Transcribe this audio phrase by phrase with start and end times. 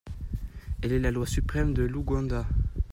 [0.81, 2.47] Elle est la loi suprême de l’Ouganda.